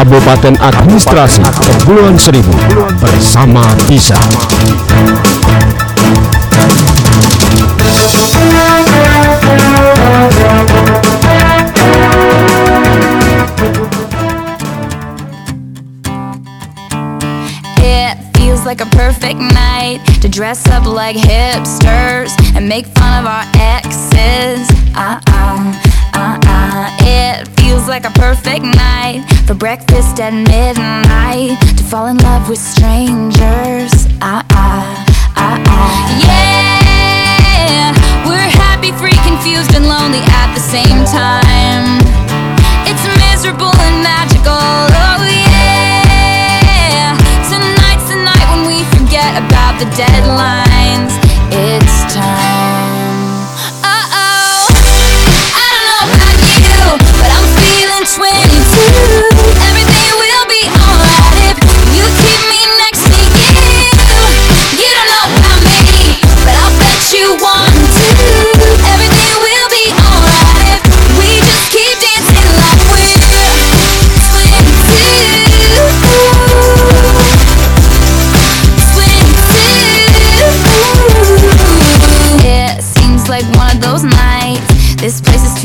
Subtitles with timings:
[0.00, 2.56] Kabupaten Administrasi Kepulauan Seribu
[3.04, 4.16] bersama bisa.
[18.70, 24.62] Like a perfect night to dress up like hipsters and make fun of our exes.
[24.94, 25.18] Uh
[27.90, 29.18] like a perfect night
[29.48, 34.06] for breakfast at midnight to fall in love with strangers.
[34.22, 34.86] Uh uh,
[35.34, 35.90] uh uh.
[36.22, 37.90] Yeah,
[38.22, 41.98] we're happy, free, confused, and lonely at the same time.
[42.86, 44.54] It's miserable and magical.
[44.54, 47.18] Oh yeah.
[47.50, 51.18] Tonight's the night when we forget about the deadlines.
[51.50, 52.49] It's time.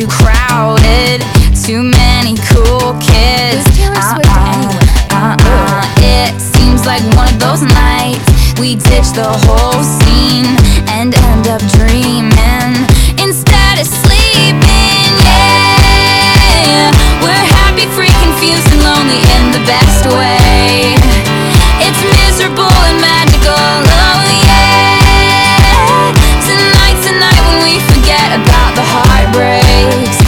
[0.05, 1.21] Too crowded.
[1.63, 3.65] Too many cool kids.
[3.81, 4.69] Uh-uh,
[5.11, 5.81] uh-uh.
[5.97, 8.25] It seems like one of those nights.
[8.59, 10.45] We ditch the whole scene
[10.89, 12.85] and end up dreaming
[13.17, 15.09] instead of sleeping.
[15.25, 16.91] Yeah,
[17.23, 20.95] we're happy, free, confused, and lonely in the best way.
[21.81, 23.57] It's miserable and magical.
[23.57, 26.13] Oh yeah.
[26.45, 29.14] Tonight's a night when we forget about the night
[29.85, 30.24] when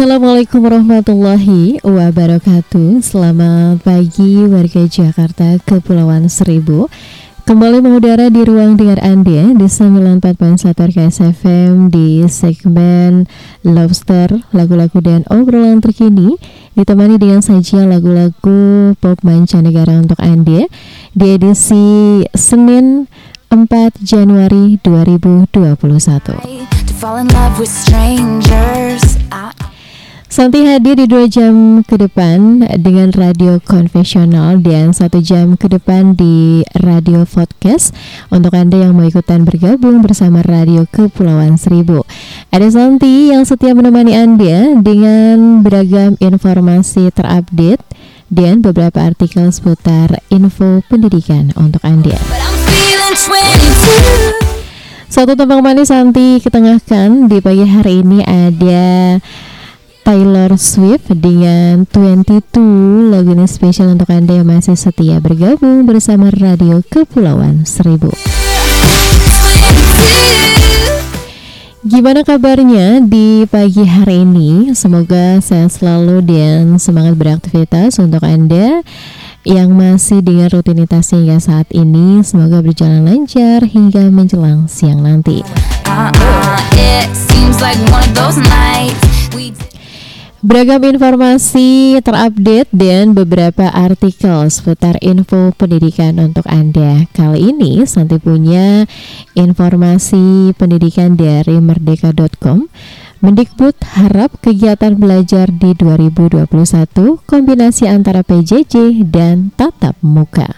[0.00, 3.04] Assalamualaikum warahmatullahi wabarakatuh.
[3.04, 6.88] Selamat pagi warga Jakarta Kepulauan Seribu.
[7.44, 13.28] Kembali mengudara di ruang dengar Anda di 94.1 RKS FM di segmen
[13.60, 16.32] Lobster, lagu-lagu dan obrolan terkini.
[16.72, 20.64] Ditemani dengan sajian lagu-lagu pop mancanegara untuk Anda
[21.12, 23.04] di edisi Senin
[23.52, 26.80] 4 Januari 2021.
[30.40, 36.16] Santi hadir di dua jam ke depan dengan radio konvensional dan satu jam ke depan
[36.16, 37.92] di radio podcast
[38.32, 42.08] untuk Anda yang mau ikutan bergabung bersama Radio Kepulauan Seribu.
[42.48, 47.84] Ada Santi yang setia menemani Anda dengan beragam informasi terupdate
[48.32, 52.16] dan beberapa artikel seputar info pendidikan untuk Anda.
[52.16, 54.40] but I'm feeling 22.
[55.12, 59.20] Satu tembang manis Santi ketengahkan di pagi hari ini ada
[60.00, 66.80] Taylor Swift dengan 22 lagu ini spesial untuk Anda yang masih setia bergabung bersama Radio
[66.88, 68.08] Kepulauan Seribu.
[68.08, 68.16] 22.
[71.84, 74.74] Gimana kabarnya di pagi hari ini?
[74.76, 78.82] Semoga sehat selalu dan semangat beraktivitas untuk Anda
[79.48, 82.20] yang masih dengan rutinitas hingga saat ini.
[82.20, 85.40] Semoga berjalan lancar hingga menjelang siang nanti.
[85.88, 86.60] Uh-uh,
[90.40, 97.04] Beragam informasi terupdate dan beberapa artikel seputar info pendidikan untuk Anda.
[97.12, 98.88] Kali ini Santi punya
[99.36, 102.72] informasi pendidikan dari merdeka.com.
[103.20, 106.48] Mendikbud harap kegiatan belajar di 2021
[107.28, 110.56] kombinasi antara PJJ dan tatap muka.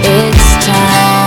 [0.00, 1.20] it's time.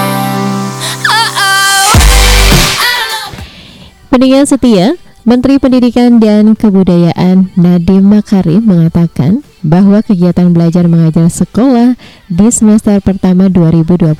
[4.13, 4.93] Pendengar setia,
[5.23, 11.95] Menteri Pendidikan dan Kebudayaan Nadiem Makarim mengatakan bahwa kegiatan belajar mengajar sekolah
[12.27, 14.19] di semester pertama 2021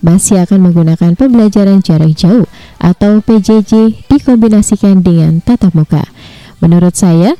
[0.00, 2.48] masih akan menggunakan pembelajaran jarak jauh
[2.80, 6.08] atau PJJ dikombinasikan dengan tatap muka.
[6.64, 7.36] Menurut saya,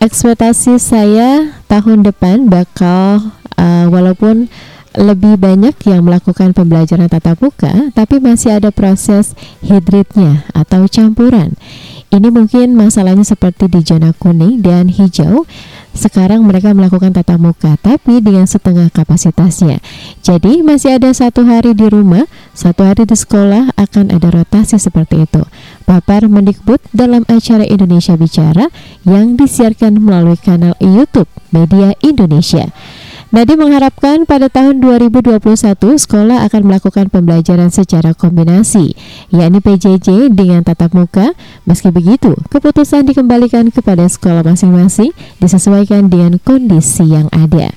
[0.00, 3.20] ekspektasi saya tahun depan bakal
[3.60, 4.48] uh, walaupun
[4.96, 11.52] lebih banyak yang melakukan pembelajaran tatap muka, tapi masih ada proses hibridnya atau campuran.
[12.14, 15.50] Ini mungkin masalahnya seperti di zona kuning dan hijau.
[15.98, 19.82] Sekarang mereka melakukan tatap muka, tapi dengan setengah kapasitasnya.
[20.22, 22.22] Jadi masih ada satu hari di rumah,
[22.54, 25.42] satu hari di sekolah akan ada rotasi seperti itu.
[25.82, 28.70] Papar Mendikbud dalam acara Indonesia Bicara
[29.02, 32.70] yang disiarkan melalui kanal YouTube Media Indonesia.
[33.34, 35.42] Nadi mengharapkan pada tahun 2021
[35.74, 38.94] sekolah akan melakukan pembelajaran secara kombinasi,
[39.34, 41.34] yakni PJJ dengan tatap muka.
[41.66, 45.10] Meski begitu, keputusan dikembalikan kepada sekolah masing-masing
[45.42, 47.74] disesuaikan dengan kondisi yang ada.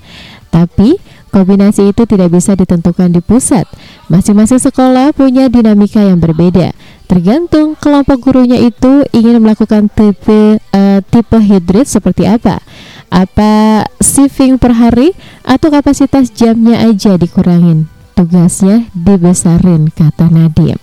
[0.53, 1.01] Tapi,
[1.33, 3.65] kombinasi itu tidak bisa ditentukan di pusat.
[4.13, 6.69] Masing-masing sekolah punya dinamika yang berbeda.
[7.09, 12.61] Tergantung kelompok gurunya itu ingin melakukan tipe eh, tipe hybrid seperti apa
[13.07, 15.15] apa shifting per hari
[15.47, 17.87] atau kapasitas jamnya aja dikurangin?
[18.17, 20.81] Tugasnya dibesarin kata Nadim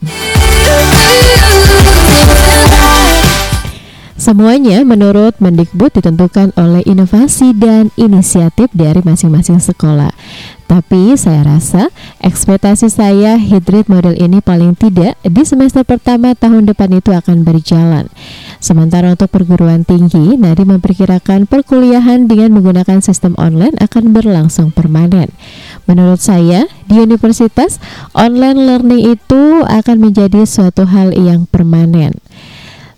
[4.24, 10.16] Semuanya menurut Mendikbud ditentukan oleh inovasi dan inisiatif dari masing-masing sekolah.
[10.64, 11.92] Tapi saya rasa
[12.24, 18.08] ekspektasi saya hybrid model ini paling tidak di semester pertama tahun depan itu akan berjalan.
[18.64, 25.36] Sementara untuk perguruan tinggi, Nadi memperkirakan perkuliahan dengan menggunakan sistem online akan berlangsung permanen.
[25.84, 27.76] Menurut saya, di universitas,
[28.16, 32.16] online learning itu akan menjadi suatu hal yang permanen.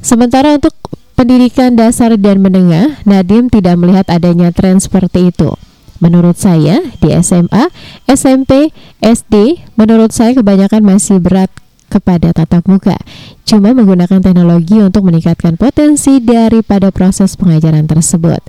[0.07, 0.71] Sementara untuk
[1.17, 5.57] pendidikan dasar dan menengah, Nadim tidak melihat adanya tren seperti itu.
[5.97, 7.73] Menurut saya, di SMA,
[8.05, 8.69] SMP,
[9.01, 11.49] SD, menurut saya kebanyakan masih berat
[11.97, 13.01] kepada tatap muka.
[13.47, 18.43] Cuma menggunakan teknologi untuk meningkatkan potensi daripada proses pengajaran tersebut.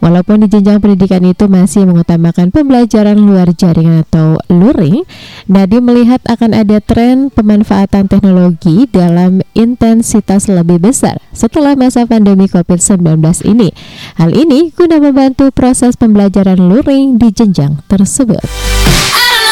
[0.00, 5.04] Walaupun di jenjang pendidikan itu masih mengutamakan pembelajaran luar jaringan atau luring,
[5.46, 13.20] Nadi melihat akan ada tren pemanfaatan teknologi dalam intensitas lebih besar setelah masa pandemi COVID-19
[13.44, 13.68] ini.
[14.16, 18.40] Hal ini guna membantu proses pembelajaran luring di jenjang tersebut.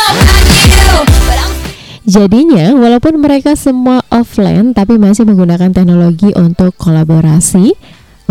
[0.08, 1.25] I don't know
[2.06, 7.74] Jadinya, walaupun mereka semua offline, tapi masih menggunakan teknologi untuk kolaborasi,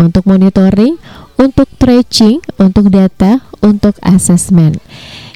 [0.00, 0.96] untuk monitoring,
[1.36, 4.80] untuk tracing, untuk data, untuk asesmen.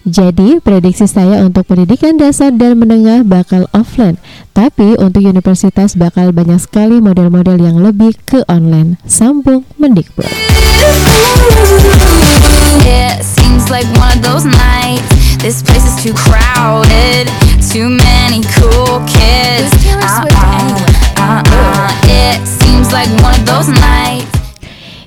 [0.09, 4.17] Jadi, prediksi saya untuk pendidikan dasar dan menengah bakal offline,
[4.57, 8.97] tapi untuk universitas bakal banyak sekali model-model yang lebih ke online.
[9.05, 10.25] Sambung Mendikbud.
[14.49, 15.11] Nights.
[15.45, 17.29] This place is too crowded.
[17.71, 19.71] Too many cool kids.
[19.87, 20.75] Uh-uh,
[21.23, 21.87] uh-uh.
[22.03, 24.27] It seems like one of those nights.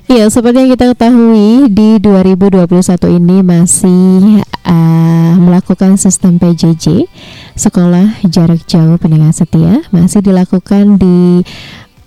[0.08, 7.04] Ya, seperti yang kita ketahui di 2021 ini masih uh, melakukan sistem PJJ
[7.52, 11.44] sekolah jarak jauh pendengar setia masih dilakukan di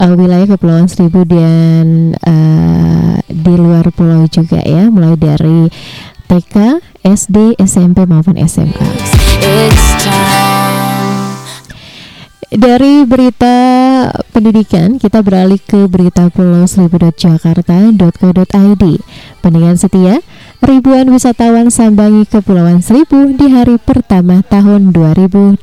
[0.02, 5.70] uh, wilayah Kepulauan Seribu dan uh, di luar pulau juga ya, mulai dari
[6.28, 8.88] TK, SD, SMP maupun SMA.
[12.48, 13.56] Dari berita
[14.32, 18.84] pendidikan, kita beralih ke berita pulau seribu.jakarta.co.id.
[19.44, 20.24] Pendengar setia,
[20.64, 25.60] ribuan wisatawan sambangi Kepulauan Seribu di hari pertama tahun 2021.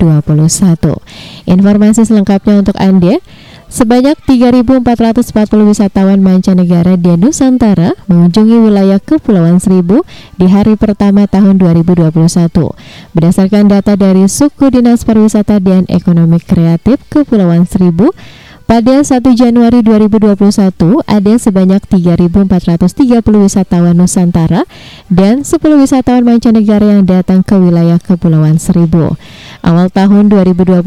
[1.49, 3.17] Informasi selengkapnya untuk Anda.
[3.69, 10.05] Sebanyak 3.440 wisatawan mancanegara di Nusantara mengunjungi wilayah Kepulauan Seribu
[10.37, 12.13] di hari pertama tahun 2021.
[13.17, 18.13] Berdasarkan data dari Suku Dinas Pariwisata dan Ekonomi Kreatif Kepulauan Seribu,
[18.65, 24.65] Pada 1 Januari 2021 ada sebanyak 3.430 wisatawan Nusantara
[25.13, 29.21] dan 10 wisatawan mancanegara yang datang ke wilayah Kepulauan Seribu.
[29.65, 30.85] Awal tahun 2021,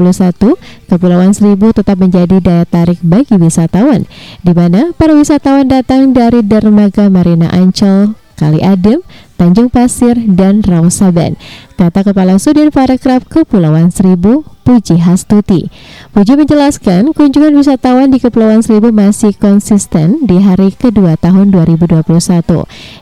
[0.85, 4.05] Kepulauan Seribu tetap menjadi daya tarik bagi wisatawan,
[4.45, 9.01] di mana para wisatawan datang dari dermaga Marina Ancol, Kali Adem,
[9.33, 11.41] Tanjung Pasir, dan Rawasaban.
[11.73, 15.73] Kata Kepala Sudin Parekraf Kepulauan Seribu, Puji Hastuti.
[16.13, 22.05] Puji menjelaskan kunjungan wisatawan di Kepulauan Seribu masih konsisten di hari kedua tahun 2021,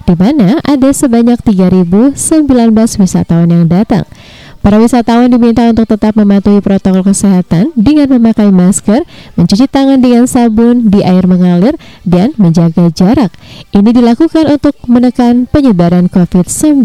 [0.08, 2.15] di mana ada sebanyak 3.019
[3.03, 4.08] wisatawan yang datang.
[4.65, 9.05] Para wisatawan diminta untuk tetap mematuhi protokol kesehatan dengan memakai masker,
[9.38, 13.29] mencuci tangan dengan sabun di air mengalir, dan menjaga jarak.
[13.69, 16.81] Ini dilakukan untuk menekan penyebaran COVID-19.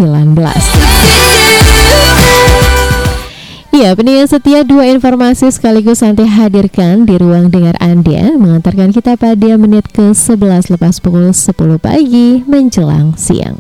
[3.73, 9.57] Ya, pendengar setia dua informasi sekaligus nanti hadirkan di ruang dengar Anda mengantarkan kita pada
[9.57, 13.57] menit ke-11 lepas pukul 10 pagi menjelang siang.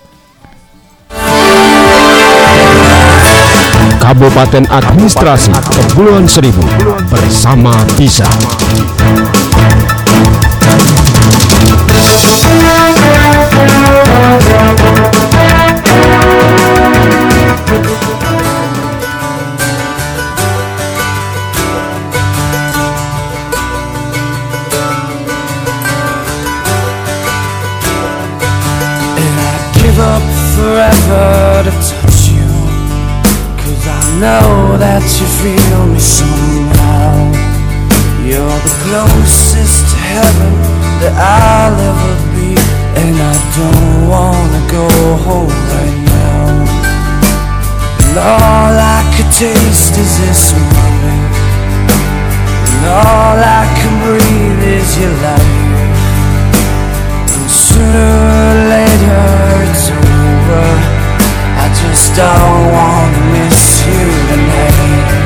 [4.00, 6.64] Kabupaten Administrasi Kepulauan Seribu
[7.12, 8.26] bersama bisa.
[30.60, 32.09] forever to
[34.20, 37.32] know that you feel me somehow.
[38.20, 40.52] You're the closest to heaven
[41.00, 42.52] that I'll ever be
[43.00, 44.86] And I don't wanna go
[45.24, 46.68] home right now.
[48.04, 51.32] And all I could taste is this moment
[52.76, 55.70] And all I can breathe is your light
[57.40, 59.24] and sooner or later
[59.64, 60.99] it's over
[61.80, 65.20] just don't wanna miss you tonight.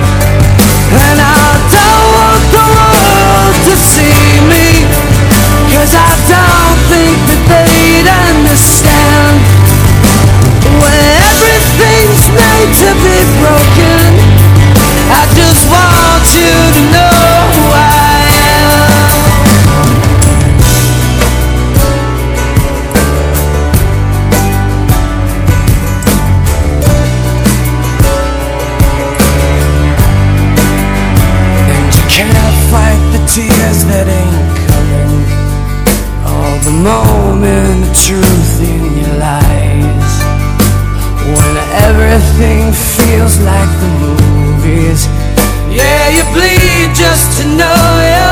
[0.94, 4.86] And I don't want the world to see me
[5.74, 9.42] Cause I don't think that they'd understand.
[10.78, 14.10] When everything's made to be broken
[15.10, 17.13] I just want you to know
[36.84, 40.12] moment of truth in your lies.
[41.24, 41.54] When
[41.88, 45.08] everything feels like the movies.
[45.72, 47.80] Yeah, you bleed just to know
[48.12, 48.23] you're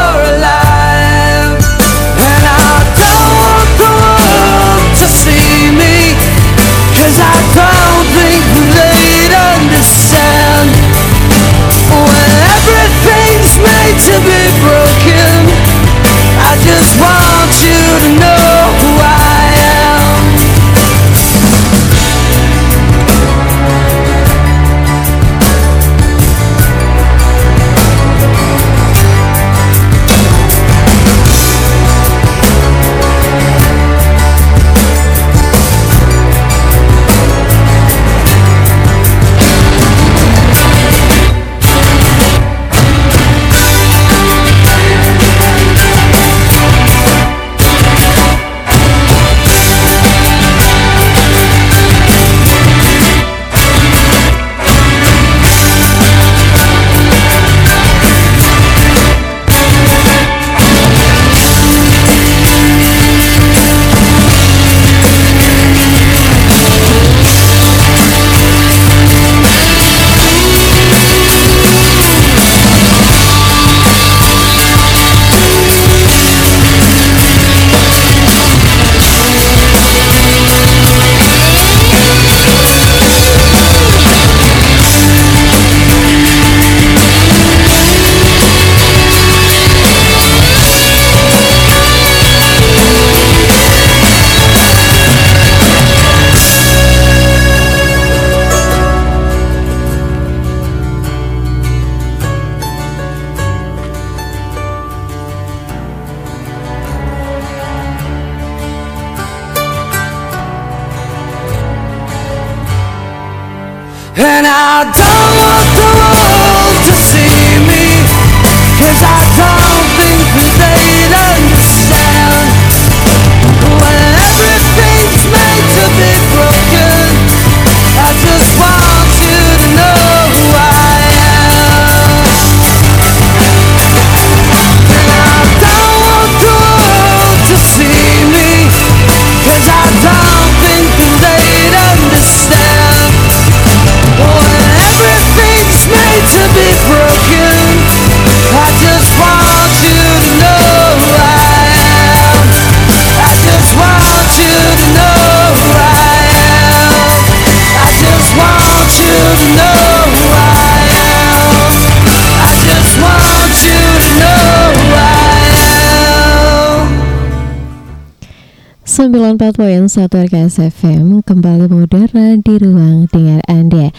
[169.89, 173.91] 94.1 RKS FM kembali mengudara di ruang dengar Anda.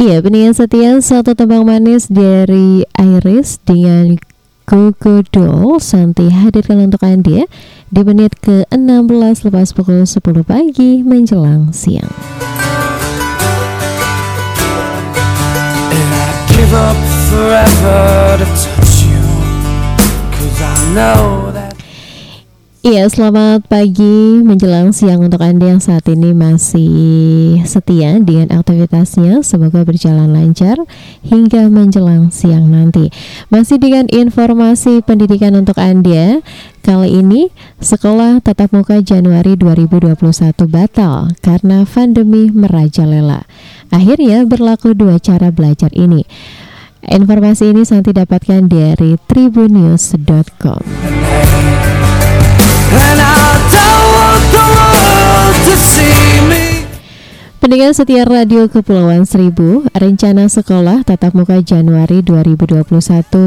[0.00, 4.16] Iya, pendengar setia satu tembang manis dari Iris dengan
[4.64, 7.44] Gogo Doll Santi hadirkan untuk Anda
[7.92, 12.08] di menit ke-16 lepas pukul 10 pagi menjelang siang.
[15.92, 16.96] And I'd give up
[20.96, 21.45] I
[22.86, 29.42] Iya, selamat pagi menjelang siang untuk Anda yang saat ini masih setia dengan aktivitasnya.
[29.42, 30.78] Semoga berjalan lancar
[31.26, 33.10] hingga menjelang siang nanti.
[33.50, 36.46] Masih dengan informasi pendidikan untuk Anda.
[36.86, 37.50] Kali ini
[37.82, 43.50] sekolah tatap muka Januari 2021 batal karena pandemi merajalela.
[43.90, 46.22] Akhirnya berlaku dua cara belajar ini.
[47.02, 50.86] Informasi ini nanti dapatkan dari tribunnews.com.
[57.66, 62.86] Pendengar setia Radio Kepulauan Seribu, rencana sekolah tatap muka Januari 2021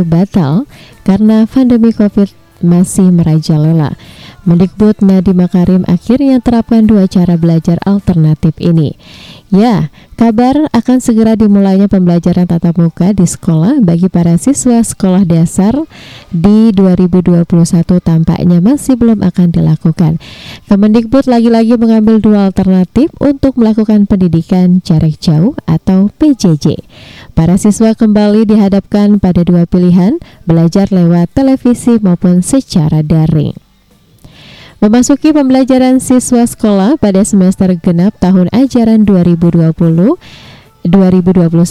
[0.03, 0.67] batal
[1.07, 2.27] karena pandemi COVID
[2.59, 3.95] masih merajalela.
[4.43, 8.99] Mendikbud Nadiem Makarim akhirnya terapkan dua cara belajar alternatif ini.
[9.49, 15.73] Ya, kabar akan segera dimulainya pembelajaran tatap muka di sekolah bagi para siswa sekolah dasar
[16.29, 17.49] di 2021
[17.97, 20.21] tampaknya masih belum akan dilakukan.
[20.69, 26.85] Kemendikbud lagi-lagi mengambil dua alternatif untuk melakukan pendidikan jarak jauh atau PJJ.
[27.33, 33.68] Para siswa kembali dihadapkan pada dua pilihan, belajar lewat televisi maupun secara daring.
[34.79, 39.75] Memasuki pembelajaran siswa sekolah pada semester genap tahun ajaran 2020
[40.87, 41.67] 2021,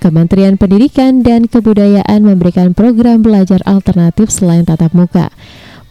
[0.00, 5.28] Kementerian Pendidikan dan Kebudayaan memberikan program belajar alternatif selain tatap muka.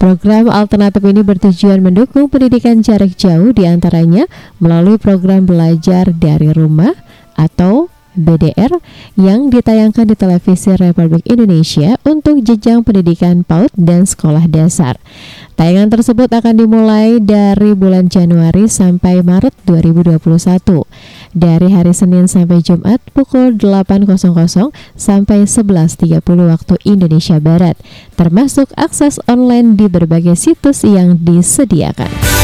[0.01, 4.25] Program alternatif ini bertujuan mendukung pendidikan jarak jauh di antaranya
[4.57, 6.97] melalui program belajar dari rumah
[7.37, 8.71] atau BDR
[9.19, 14.97] yang ditayangkan di televisi Republik Indonesia untuk jenjang pendidikan PAUD dan sekolah dasar.
[15.55, 20.19] Tayangan tersebut akan dimulai dari bulan Januari sampai Maret 2021
[21.31, 24.19] dari hari Senin sampai Jumat pukul 8.00
[24.99, 27.79] sampai 11.30 waktu Indonesia Barat
[28.19, 32.34] termasuk akses online di berbagai situs yang disediakan.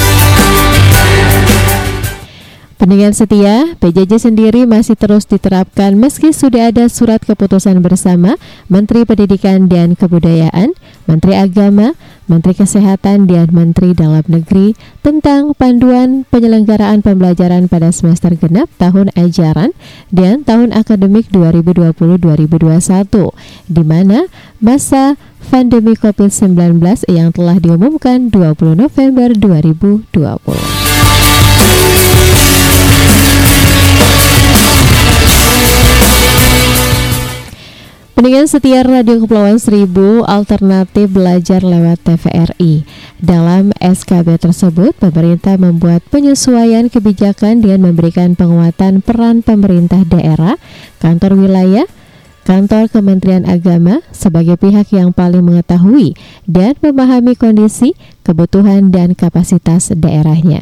[2.82, 8.42] Pendengar setia, PJJ sendiri masih terus diterapkan meski sudah ada surat keputusan bersama
[8.74, 10.74] Menteri Pendidikan dan Kebudayaan,
[11.06, 11.94] Menteri Agama,
[12.26, 14.74] Menteri Kesehatan dan Menteri Dalam Negeri
[15.06, 19.78] tentang panduan penyelenggaraan pembelajaran pada semester genap tahun ajaran
[20.10, 22.18] dan tahun akademik 2020-2021
[23.70, 24.26] di mana
[24.58, 25.22] masa
[25.54, 26.82] pandemi COVID-19
[27.14, 30.81] yang telah diumumkan 20 November 2020.
[38.22, 42.86] Pendengar setia Radio Kepulauan Seribu alternatif belajar lewat TVRI.
[43.18, 50.62] Dalam SKB tersebut, pemerintah membuat penyesuaian kebijakan dengan memberikan penguatan peran pemerintah daerah,
[51.02, 51.90] kantor wilayah,
[52.46, 56.14] kantor Kementerian Agama sebagai pihak yang paling mengetahui
[56.46, 60.62] dan memahami kondisi, kebutuhan, dan kapasitas daerahnya.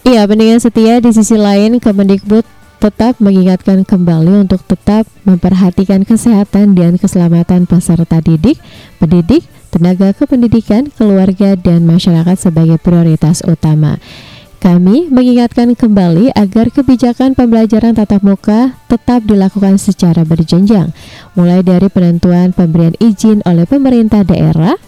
[0.00, 2.48] Iya, pendengar setia di sisi lain Kemendikbud
[2.80, 8.56] tetap mengingatkan kembali untuk tetap memperhatikan kesehatan dan keselamatan peserta didik,
[8.96, 14.00] pendidik, tenaga kependidikan, keluarga, dan masyarakat sebagai prioritas utama.
[14.60, 20.96] Kami mengingatkan kembali agar kebijakan pembelajaran tatap muka tetap dilakukan secara berjenjang,
[21.36, 24.80] mulai dari penentuan pemberian izin oleh pemerintah daerah,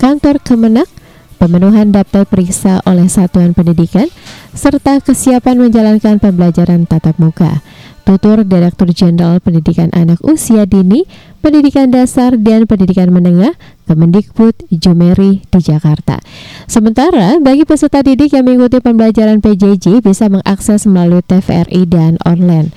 [0.00, 0.88] kantor Kemenak,
[1.36, 4.08] pemenuhan daftar periksa oleh satuan pendidikan,
[4.56, 7.60] serta kesiapan menjalankan pembelajaran tatap muka.
[8.06, 11.02] Tutur Direktur Jenderal Pendidikan Anak Usia Dini,
[11.42, 13.50] Pendidikan Dasar dan Pendidikan Menengah,
[13.90, 16.22] Kemendikbud Jumeri di Jakarta.
[16.70, 22.70] Sementara bagi peserta didik yang mengikuti pembelajaran PJJ bisa mengakses melalui TVRI dan online.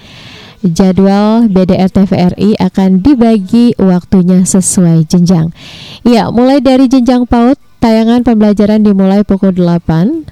[0.65, 5.54] Jadwal BDR TVRI akan dibagi waktunya sesuai jenjang.
[6.04, 10.28] Ya, mulai dari jenjang PAUD tayangan pembelajaran dimulai pukul 8.00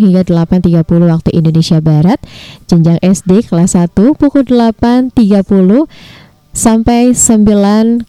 [0.00, 2.20] hingga 8.30 waktu Indonesia Barat.
[2.68, 5.12] Jenjang SD kelas 1 pukul 8.30
[6.52, 8.04] sampai 9.00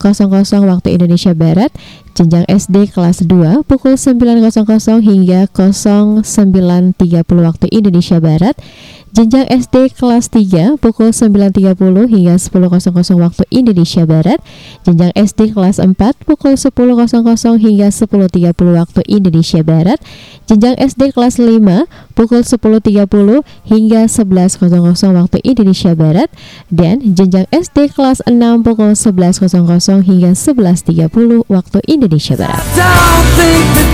[0.68, 1.72] waktu Indonesia Barat
[2.12, 6.20] jenjang SD kelas 2 pukul 9.00 hingga 09.30
[7.40, 8.60] waktu Indonesia Barat
[9.14, 14.42] jenjang SD kelas 3 pukul 9.30 hingga 10.00 waktu Indonesia Barat.
[14.84, 15.94] Jenjang SD kelas 4
[16.26, 20.02] pukul 10.00 hingga 10.30 waktu Indonesia Barat.
[20.50, 26.34] Jenjang SD kelas 5 pukul 10.30 hingga 11.00 waktu Indonesia Barat.
[26.74, 32.66] Dan jenjang SD kelas 6 pukul 11.00 hingga 11.30 waktu Indonesia Barat.
[32.74, 33.62] Don't think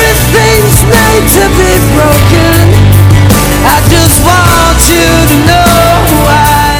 [0.00, 2.64] everything's made to be broken.
[3.68, 6.72] I just want you to know I.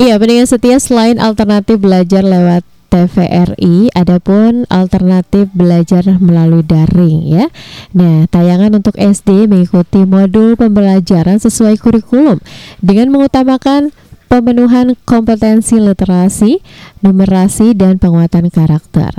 [0.00, 7.46] Iya, pendengar setia selain alternatif belajar lewat TVRI, adapun alternatif belajar melalui daring ya.
[7.94, 12.42] Nah, tayangan untuk SD mengikuti modul pembelajaran sesuai kurikulum
[12.82, 13.94] dengan mengutamakan
[14.30, 16.62] pemenuhan kompetensi literasi,
[17.02, 19.10] numerasi, dan penguatan karakter.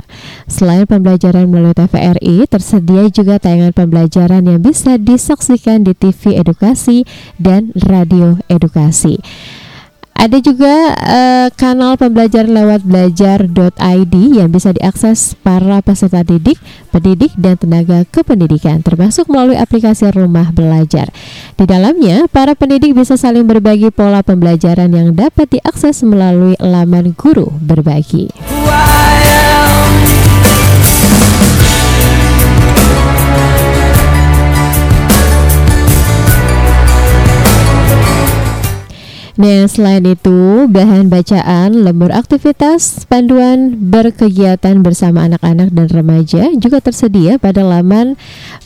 [0.48, 7.04] Selain pembelajaran melalui TVRI, tersedia juga tayangan pembelajaran yang bisa disaksikan di TV edukasi
[7.36, 9.20] dan radio edukasi.
[10.12, 16.60] Ada juga eh, kanal pembelajaran lewat belajar.id yang bisa diakses para peserta didik,
[16.94, 21.10] pendidik, dan tenaga kependidikan, termasuk melalui aplikasi Rumah Belajar.
[21.58, 27.50] Di dalamnya, para pendidik bisa saling berbagi pola pembelajaran yang dapat diakses melalui laman guru
[27.58, 28.51] berbagi.
[39.42, 47.42] Nah, selain itu, bahan bacaan, lembur aktivitas, panduan berkegiatan bersama anak-anak dan remaja juga tersedia
[47.42, 48.14] pada laman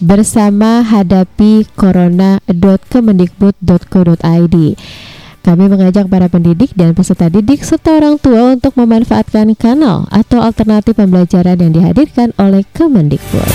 [0.04, 4.56] bersama hadapi corona.kemendikbud.co.id.
[5.40, 10.92] Kami mengajak para pendidik dan peserta didik serta orang tua untuk memanfaatkan kanal atau alternatif
[10.92, 13.48] pembelajaran yang dihadirkan oleh Kemendikbud.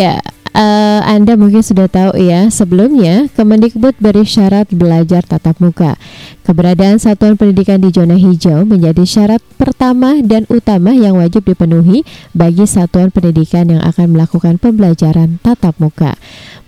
[0.00, 0.16] Iya,
[0.56, 6.00] eh, Anda mungkin sudah tahu ya, sebelumnya Kemendikbud beri syarat belajar tatap muka.
[6.40, 12.00] Keberadaan satuan pendidikan di zona hijau menjadi syarat pertama dan utama yang wajib dipenuhi
[12.32, 16.16] bagi satuan pendidikan yang akan melakukan pembelajaran tatap muka.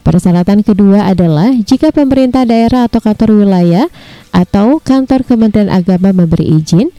[0.05, 3.89] Persyaratan kedua adalah jika pemerintah daerah atau kantor wilayah
[4.29, 6.93] atau kantor Kementerian Agama memberi izin.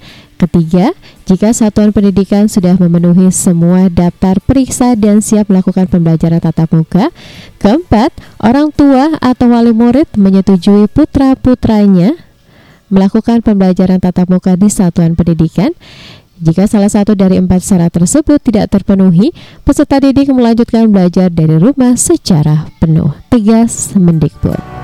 [0.43, 0.91] Ketiga,
[1.23, 7.15] jika satuan pendidikan sudah memenuhi semua daftar periksa dan siap melakukan pembelajaran tatap muka.
[7.63, 8.11] Keempat,
[8.43, 12.19] orang tua atau wali murid menyetujui putra-putranya
[12.91, 15.71] melakukan pembelajaran tatap muka di satuan pendidikan.
[16.43, 19.31] Jika salah satu dari empat syarat tersebut tidak terpenuhi,
[19.63, 23.15] peserta didik melanjutkan belajar dari rumah secara penuh.
[23.31, 24.82] Tegas Mendikbud.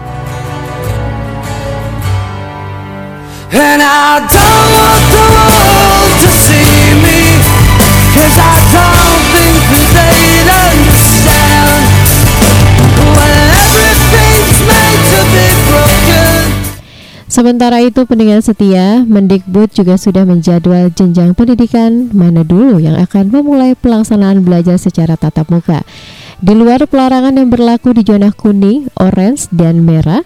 [3.50, 7.42] And I don't want the world to see me
[8.14, 11.82] Cause I don't think that they'd understand
[13.18, 16.34] When everything's made to be broken
[17.30, 23.78] Sementara itu pendengar setia, Mendikbud juga sudah menjadwal jenjang pendidikan mana dulu yang akan memulai
[23.78, 25.86] pelaksanaan belajar secara tatap muka.
[26.42, 30.26] Di luar pelarangan yang berlaku di zona kuning, orange, dan merah,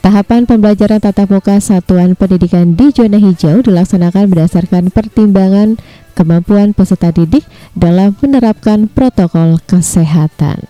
[0.00, 5.76] tahapan pembelajaran tatap muka satuan pendidikan di zona hijau dilaksanakan berdasarkan pertimbangan
[6.16, 7.44] kemampuan peserta didik
[7.76, 10.68] dalam menerapkan protokol kesehatan.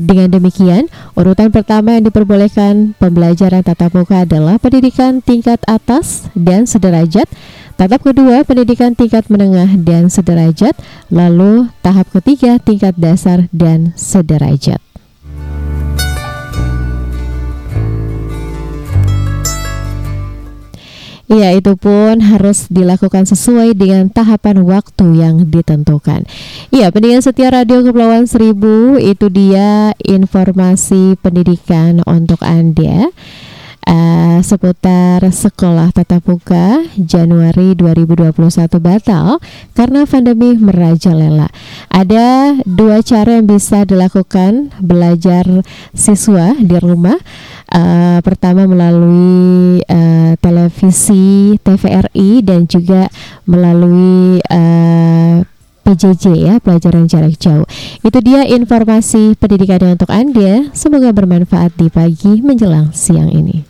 [0.00, 7.28] Dengan demikian, urutan pertama yang diperbolehkan pembelajaran tatap muka adalah pendidikan tingkat atas dan sederajat,
[7.76, 10.72] tahap kedua pendidikan tingkat menengah dan sederajat,
[11.12, 14.89] lalu tahap ketiga tingkat dasar dan sederajat.
[21.30, 26.26] Iya, itu pun harus dilakukan sesuai dengan tahapan waktu yang ditentukan.
[26.74, 33.14] Iya, pendengar setia Radio Kepulauan Seribu, itu dia informasi pendidikan untuk Anda.
[33.86, 38.32] Eh, seputar sekolah tatap muka Januari 2021
[38.80, 39.40] batal
[39.72, 41.48] karena pandemi merajalela.
[41.92, 45.46] Ada dua cara yang bisa dilakukan belajar
[45.92, 47.16] siswa di rumah.
[47.70, 53.06] Eh, pertama melalui eh, televisi TVRI dan juga
[53.46, 55.46] melalui eh,
[55.86, 57.66] PJJ ya, pelajaran jarak jauh.
[58.02, 60.70] Itu dia informasi pendidikannya untuk Anda.
[60.74, 63.69] Semoga bermanfaat di pagi menjelang siang ini.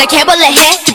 [0.00, 0.89] I can't believe it.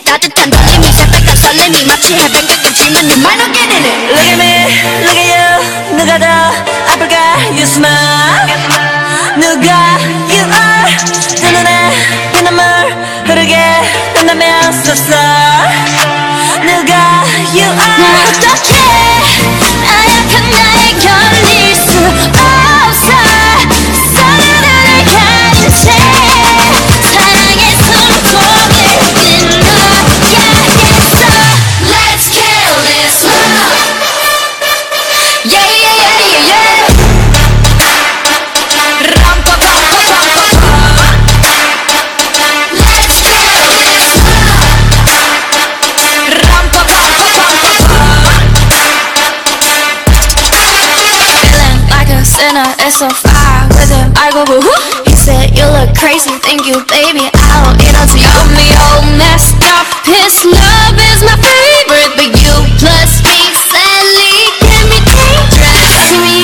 [52.54, 54.12] like a sinner, it's so far with him.
[54.14, 55.02] I go boo hoo.
[55.04, 57.26] He said you look crazy, thank you, baby.
[57.50, 59.86] I'll eat until you got me all messed up.
[60.06, 63.40] His love is my favorite, but you plus me
[63.72, 66.06] sadly can be dangerous.
[66.06, 66.36] See me,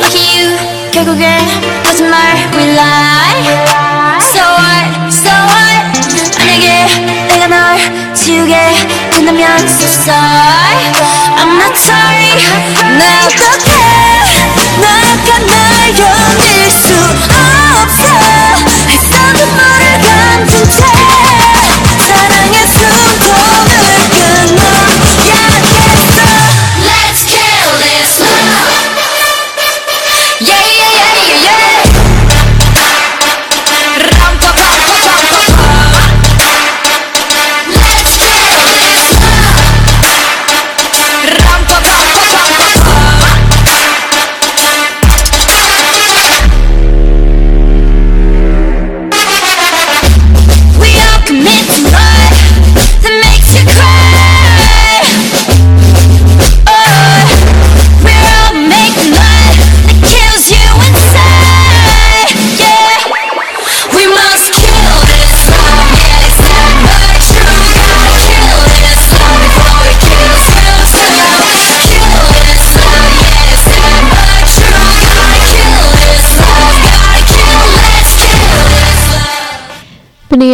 [0.00, 0.56] look at you,
[0.92, 1.26] 결국에
[1.84, 2.16] 거짓말
[2.56, 3.44] we lie.
[4.32, 5.84] So what, so what?
[6.38, 6.88] 만약에
[7.28, 8.54] 내가 널 지우게
[9.10, 10.84] 된다면 so sorry.
[11.36, 12.32] I'm not sorry.
[12.98, 14.17] 나 어떡해?
[14.79, 16.93] 나약한 날 견딜 수
[17.83, 18.03] 없어.
[18.89, 20.77] 애써 눈물을 감춘 채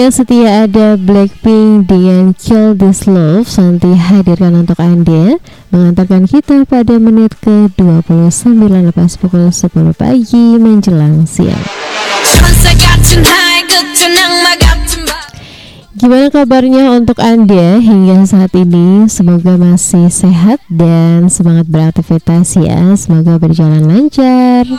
[0.05, 5.41] yang setia ada Blackpink dengan Kill This Love Santi hadirkan untuk Anda
[5.73, 9.65] Mengantarkan kita pada menit ke-29 lepas pukul 10
[9.97, 11.57] pagi menjelang siang
[15.97, 19.09] Gimana kabarnya untuk Anda hingga saat ini?
[19.09, 22.93] Semoga masih sehat dan semangat beraktivitas ya.
[22.93, 24.69] Semoga berjalan lancar.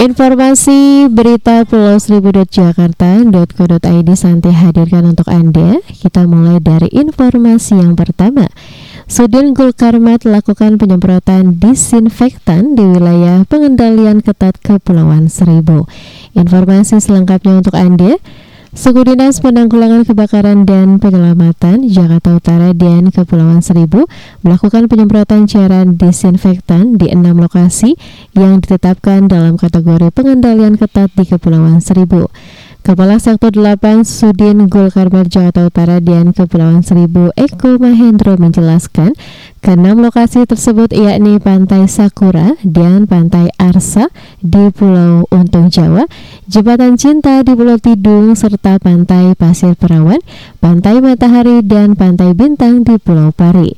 [0.00, 5.76] Informasi berita Pulau Seribu Jakarta.co.id Santi hadirkan untuk Anda.
[5.84, 8.48] Kita mulai dari informasi yang pertama.
[9.04, 15.84] Sudin Gulkarmat lakukan penyemprotan disinfektan di wilayah pengendalian ketat Kepulauan Seribu.
[16.32, 18.16] Informasi selengkapnya untuk Anda.
[18.70, 24.06] Suku Dinas Penanggulangan Kebakaran dan Penyelamatan Jakarta Utara dan Kepulauan Seribu
[24.46, 27.98] melakukan penyemprotan cairan disinfektan di enam lokasi
[28.30, 32.30] yang ditetapkan dalam kategori pengendalian ketat di Kepulauan Seribu.
[32.90, 39.14] Kepala Sektor 8 Sudin Gulkarmat Jakarta Utara dan Kepulauan Seribu Eko Mahendro menjelaskan
[39.62, 44.10] keenam lokasi tersebut yakni Pantai Sakura dan Pantai Arsa
[44.42, 46.10] di Pulau Untung Jawa,
[46.50, 50.18] Jembatan Cinta di Pulau Tidung serta Pantai Pasir Perawan,
[50.58, 53.70] Pantai Matahari dan Pantai Bintang di Pulau Pari.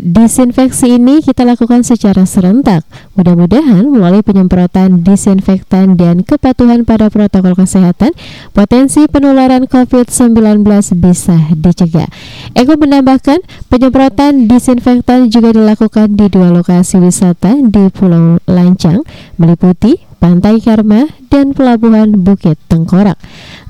[0.00, 2.86] Disinfeksi ini kita lakukan secara serentak.
[3.12, 8.16] Mudah-mudahan melalui penyemprotan disinfektan dan kepatuhan pada protokol kesehatan,
[8.56, 10.64] potensi penularan COVID-19
[10.96, 12.08] bisa dicegah.
[12.56, 19.04] Eko menambahkan, penyemprotan disinfektan juga dilakukan di dua lokasi wisata di Pulau Lancang,
[19.36, 23.18] meliputi Pantai Karma, dan Pelabuhan Bukit Tengkorak.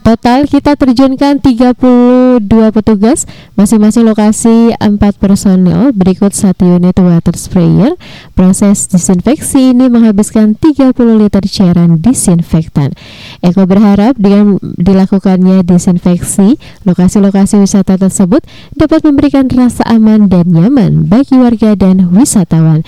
[0.03, 2.43] Total kita terjunkan 32
[2.75, 3.23] petugas,
[3.55, 7.95] masing-masing lokasi 4 personel, berikut satu unit water sprayer.
[8.35, 12.99] Proses disinfeksi ini menghabiskan 30 liter cairan disinfektan.
[13.47, 18.43] Eko berharap dengan dilakukannya disinfeksi, lokasi-lokasi wisata tersebut
[18.75, 22.83] dapat memberikan rasa aman dan nyaman bagi warga dan wisatawan.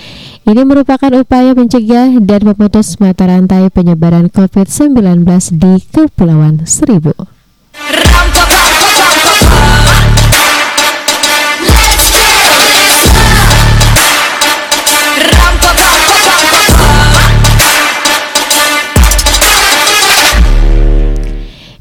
[0.45, 5.25] Ini merupakan upaya mencegah dan memutus mata rantai penyebaran COVID-19
[5.57, 7.17] di Kepulauan Seribu.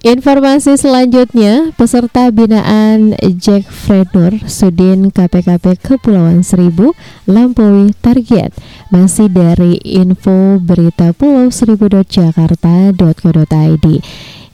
[0.04, 6.92] Informasi selanjutnya, peserta binaan Jack Fredor Sudin KPKP Kepulauan Seribu
[7.24, 8.52] lampaui target.
[8.92, 13.86] Masih dari info berita pulau seribu.jakarta.co.id.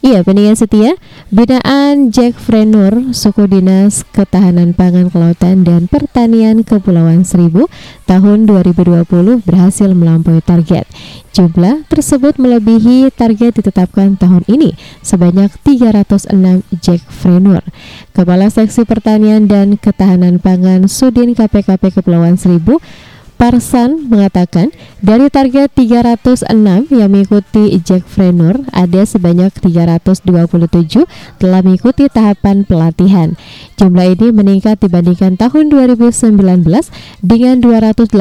[0.00, 0.96] Iya, pendengar setia,
[1.28, 7.68] binaan Jack Frenur, Suku Dinas Ketahanan Pangan Kelautan dan Pertanian Kepulauan Seribu
[8.08, 9.04] tahun 2020
[9.44, 10.88] berhasil melampaui target.
[11.36, 14.72] Jumlah tersebut melebihi target ditetapkan tahun ini
[15.04, 16.32] sebanyak 306
[16.80, 17.60] Jack Frenur.
[18.16, 22.80] Kepala Seksi Pertanian dan Ketahanan Pangan Sudin KPKP Kepulauan Seribu
[23.40, 24.68] Parsan mengatakan
[25.00, 26.44] dari target 306
[26.92, 30.29] yang mengikuti Jack Frenur ada sebanyak 327
[31.40, 33.33] telah mengikuti tahapan pelatihan.
[33.81, 36.37] Jumlah ini meningkat dibandingkan tahun 2019
[37.24, 38.12] dengan 285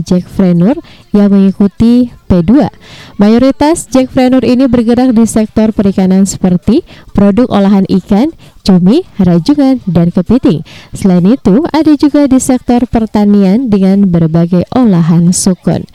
[0.00, 0.80] Jack Frenur
[1.12, 2.68] yang mengikuti P2.
[3.16, 6.84] Mayoritas jackpreneur ini bergerak di sektor perikanan seperti
[7.16, 8.30] produk olahan ikan,
[8.62, 10.60] cumi, rajungan, dan kepiting.
[10.92, 15.88] Selain itu, ada juga di sektor pertanian dengan berbagai olahan sukun.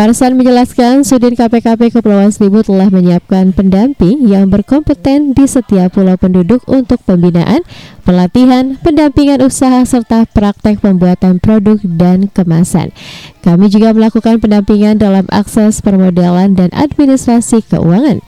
[0.00, 6.64] Parsan menjelaskan Sudin KPKP Kepulauan Seribu telah menyiapkan pendamping yang berkompeten di setiap pulau penduduk
[6.64, 7.60] untuk pembinaan,
[8.00, 12.96] pelatihan, pendampingan usaha serta praktek pembuatan produk dan kemasan.
[13.44, 18.24] Kami juga melakukan pendampingan dalam akses permodalan dan administrasi keuangan.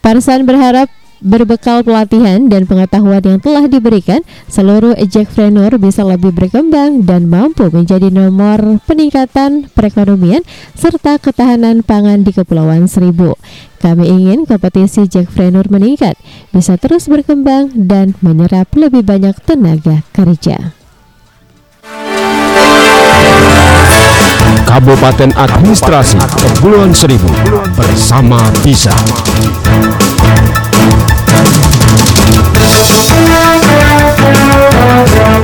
[0.00, 4.20] Parsan berharap Berbekal pelatihan dan pengetahuan yang telah diberikan,
[4.52, 10.44] seluruh jackpreneur bisa lebih berkembang dan mampu menjadi nomor peningkatan perekonomian
[10.76, 13.32] serta ketahanan pangan di Kepulauan Seribu.
[13.80, 16.20] Kami ingin kompetisi jackpreneur meningkat,
[16.52, 20.76] bisa terus berkembang dan menyerap lebih banyak tenaga kerja.
[24.68, 27.32] Kabupaten Administrasi Kepulauan Seribu
[27.72, 28.92] bersama bisa.
[35.16, 35.35] Yeah.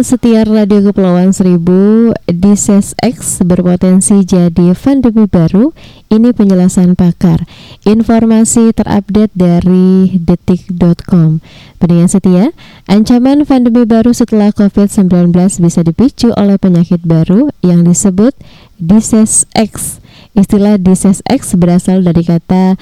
[0.00, 5.76] Pendengar setia Radio Kepulauan Seribu Dises X berpotensi jadi pandemi baru
[6.08, 7.44] Ini penjelasan pakar.
[7.84, 11.44] Informasi terupdate dari detik.com
[11.76, 12.48] Pendengar setia
[12.88, 18.32] Ancaman pandemi baru setelah COVID-19 bisa dipicu oleh penyakit baru yang disebut
[18.80, 20.00] Dises X.
[20.32, 22.80] Istilah Dises X berasal dari kata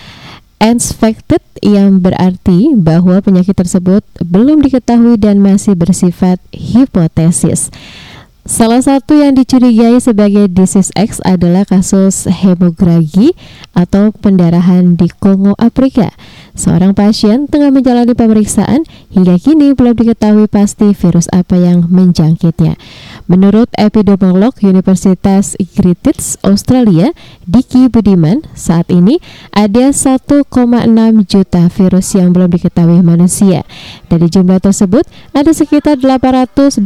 [0.58, 7.70] Unsuspected yang berarti bahwa penyakit tersebut belum diketahui dan masih bersifat hipotesis.
[8.48, 13.36] Salah satu yang dicurigai sebagai disease X adalah kasus hemografi
[13.76, 16.16] atau pendarahan di Kongo, Afrika.
[16.56, 22.80] Seorang pasien tengah menjalani pemeriksaan hingga kini belum diketahui pasti virus apa yang menjangkitnya.
[23.28, 27.12] Menurut epidemiolog Universitas Griffiths Australia,
[27.44, 29.20] Diki Budiman, saat ini
[29.52, 30.48] ada 1,6
[31.28, 33.68] juta virus yang belum diketahui manusia.
[34.08, 35.04] Dari jumlah tersebut,
[35.36, 36.80] ada sekitar 827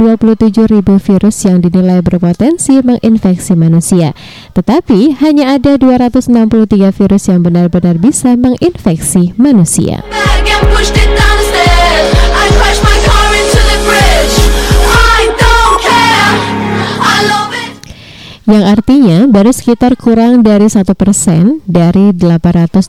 [0.66, 4.10] ribu virus yang dinilai berpotensi menginfeksi manusia.
[4.58, 10.02] Tetapi hanya ada 263 virus yang benar-benar bisa menginfeksi manusia.
[10.10, 11.31] Back and
[18.52, 22.84] yang artinya baru sekitar kurang dari satu persen dari 827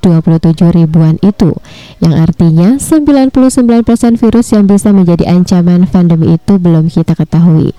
[0.76, 1.56] ribuan itu.
[2.04, 7.72] Yang artinya 99 persen virus yang bisa menjadi ancaman pandemi itu belum kita ketahui.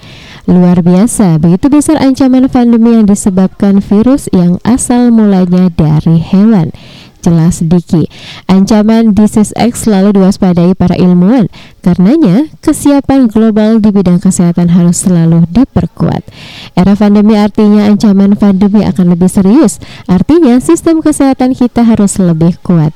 [0.49, 6.72] Luar biasa begitu besar ancaman pandemi yang disebabkan virus yang asal mulanya dari hewan
[7.25, 8.05] jelas Diki.
[8.45, 11.49] Ancaman disease X selalu diwaspadai para ilmuwan.
[11.81, 16.25] Karenanya, kesiapan global di bidang kesehatan harus selalu diperkuat.
[16.77, 19.81] Era pandemi artinya ancaman pandemi akan lebih serius.
[20.09, 22.93] Artinya, sistem kesehatan kita harus lebih kuat.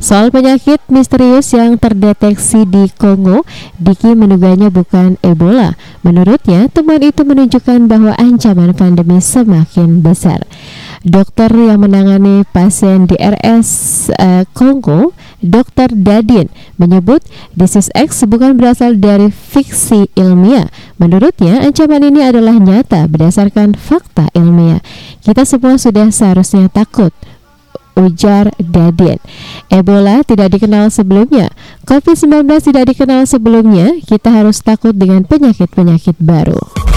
[0.00, 3.44] Soal penyakit misterius yang terdeteksi di Kongo,
[3.76, 5.76] Diki menduganya bukan Ebola.
[6.00, 10.40] Menurutnya, temuan itu menunjukkan bahwa ancaman pandemi semakin besar.
[11.00, 13.68] Dokter yang menangani pasien di RS
[14.20, 15.96] eh, Kongo, Dr.
[15.96, 17.24] Dadin, menyebut
[17.56, 20.68] disease X bukan berasal dari fiksi ilmiah.
[21.00, 24.84] Menurutnya, ancaman ini adalah nyata berdasarkan fakta ilmiah.
[25.24, 27.16] Kita semua sudah seharusnya takut
[27.96, 29.16] ujar Dadin.
[29.72, 31.48] Ebola tidak dikenal sebelumnya,
[31.88, 36.89] COVID-19 tidak dikenal sebelumnya, kita harus takut dengan penyakit-penyakit baru.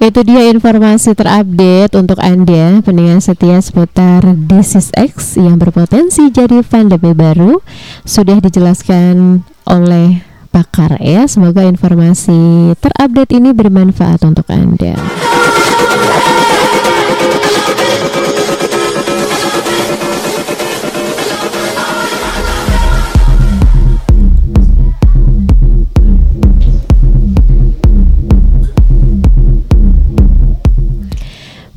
[0.00, 7.12] Itu dia informasi terupdate untuk Anda pendengar setia seputar disease X yang berpotensi jadi pandemi
[7.12, 7.60] baru
[8.08, 11.28] sudah dijelaskan oleh pakar ya.
[11.28, 14.96] Semoga informasi terupdate ini bermanfaat untuk Anda.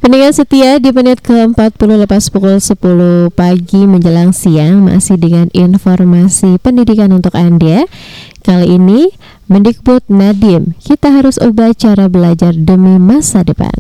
[0.03, 7.15] Pendengar setia di menit ke-40 lepas pukul 10 pagi menjelang siang masih dengan informasi pendidikan
[7.15, 7.87] untuk Anda.
[8.43, 9.15] Kali ini
[9.47, 13.71] Mendikbud Nadim, kita harus ubah cara belajar demi masa depan.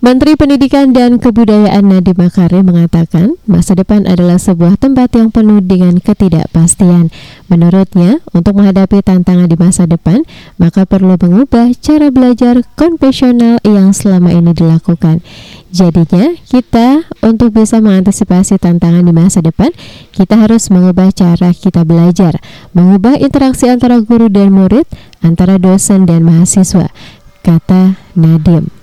[0.00, 6.00] Menteri Pendidikan dan Kebudayaan Nadiem Makarim mengatakan masa depan adalah sebuah tempat yang penuh dengan
[6.00, 7.12] ketidakpastian.
[7.52, 10.24] Menurutnya, untuk menghadapi tantangan di masa depan,
[10.56, 15.20] maka perlu mengubah cara belajar konvensional yang selama ini dilakukan.
[15.68, 19.68] Jadinya, kita untuk bisa mengantisipasi tantangan di masa depan,
[20.16, 22.40] kita harus mengubah cara kita belajar,
[22.72, 24.88] mengubah interaksi antara guru dan murid,
[25.20, 26.88] antara dosen dan mahasiswa,
[27.44, 28.79] kata Nadiem.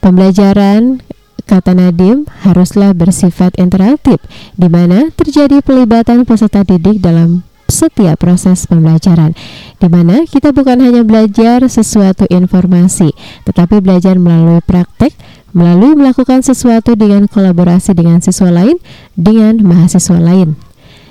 [0.00, 1.04] Pembelajaran
[1.44, 4.16] kata Nadim haruslah bersifat interaktif
[4.56, 9.34] di mana terjadi pelibatan peserta didik dalam setiap proses pembelajaran
[9.78, 13.14] di mana kita bukan hanya belajar sesuatu informasi
[13.46, 15.14] tetapi belajar melalui praktek
[15.54, 18.78] melalui melakukan sesuatu dengan kolaborasi dengan siswa lain
[19.14, 20.58] dengan mahasiswa lain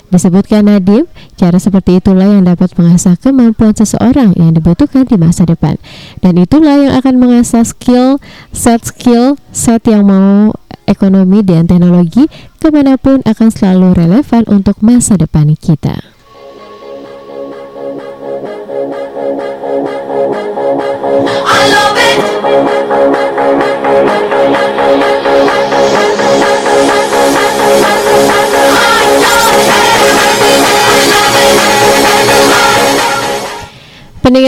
[0.10, 1.05] Disebutkan Nadim,
[1.38, 5.78] cara seperti itulah yang dapat mengasah kemampuan seseorang yang dibutuhkan di masa depan.
[6.26, 8.18] Dan itulah yang akan mengasah skill,
[8.49, 10.57] set skill, set yang mau
[10.89, 12.26] ekonomi dan teknologi
[12.57, 16.18] ke mana pun akan selalu relevan untuk masa depan kita.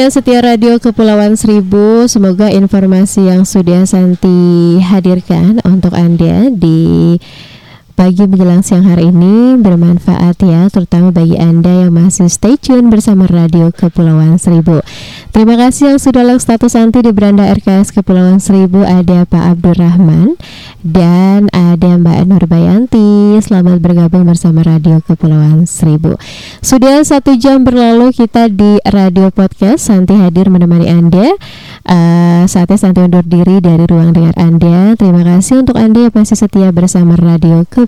[0.01, 7.21] Pendengar setia radio Kepulauan Seribu Semoga informasi yang sudah Santi hadirkan untuk Anda di
[7.91, 13.27] pagi menjelang siang hari ini bermanfaat ya Terutama bagi Anda yang masih stay tune bersama
[13.27, 14.79] radio Kepulauan Seribu.
[15.31, 18.83] Terima kasih yang sudah like status Santi di beranda RKS Kepulauan Seribu.
[18.83, 20.39] Ada Pak Abdurrahman
[20.85, 23.39] dan ada Mbak Nurbayanti.
[23.43, 26.15] Selamat bergabung bersama Radio Kepulauan Seribu.
[26.63, 29.91] Sudah satu jam berlalu kita di Radio Podcast.
[29.91, 31.35] Santi hadir menemani Anda.
[31.83, 34.93] Uh, Saatnya Santi undur diri dari ruang dengar Anda.
[34.99, 37.80] Terima kasih untuk Anda yang masih setia bersama Radio Kepulauan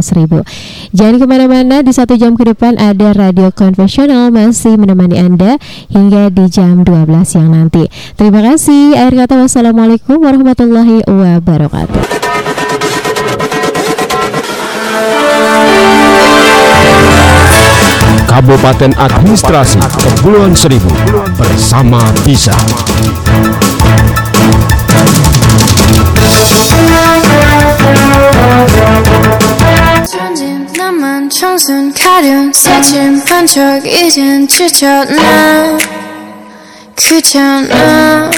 [0.00, 0.42] Seribu.
[0.90, 4.32] Jangan ke mana-mana di satu jam ke depan ada Radio Konvensional.
[4.32, 5.60] Masih menemani Anda
[5.92, 7.86] hingga di jam 12 siang nanti.
[8.16, 8.96] Terima kasih.
[8.96, 12.02] Akhir kata wassalamualaikum warahmatullahi wabarakatuh.
[18.30, 20.88] Kabupaten Administrasi Kepulauan Seribu
[21.36, 22.54] bersama Bisa.
[28.70, 28.99] 천진
[31.20, 35.76] 나만 청순 가련 새침 반짝 이젠 지쳤나.
[36.96, 38.30] 귀찮아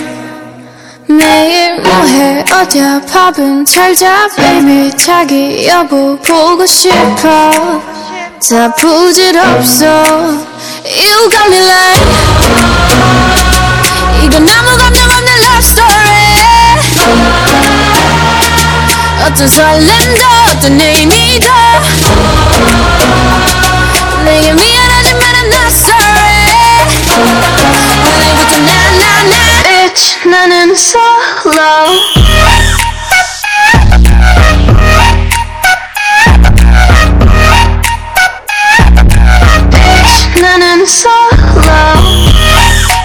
[1.06, 7.52] 매일 뭐해 어디야 밥은 잘자 baby 자기 여보 보고 싶어.
[8.48, 9.86] 다 부질없어.
[10.84, 12.04] You got me like
[14.24, 16.22] 이건 아무 감정 없는 love story.
[19.24, 21.46] 어떤 설렘도 어떤 의미도
[30.76, 32.02] solo.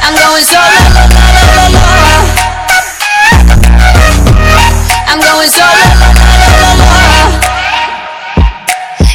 [0.03, 0.61] I'm going solo.
[5.07, 5.77] I'm going solo.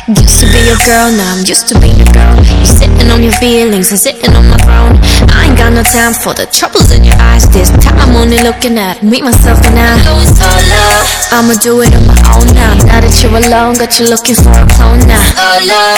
[0.08, 2.51] Used to be a girl, now I'm used to being a girl
[2.91, 4.99] You sitting on your feelings and sitting on my throne.
[5.31, 7.47] I ain't got no time for the troubles in your eyes.
[7.47, 9.95] This time I'm only looking at me, myself, and I.
[10.03, 10.83] Going solo.
[11.31, 12.75] I'ma do it on my own now.
[12.83, 15.23] Now that you're alone, got you looking for a clone now.
[15.31, 15.95] Solo.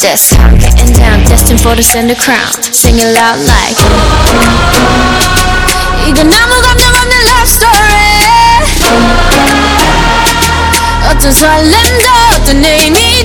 [0.00, 2.56] That's how I'm getting down, destined for the center crown.
[2.72, 3.76] Sing it loud like.
[6.08, 8.08] 이건 아무 감정 없는 love story.
[11.04, 13.21] 어떤 설렘도 어떤 의미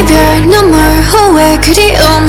[0.00, 2.28] 별 눈물 후회 그리움